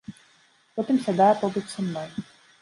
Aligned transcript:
Потым 0.79 0.95
сядае 1.05 1.29
побач 1.45 1.63
са 1.75 1.79
мной. 1.91 2.09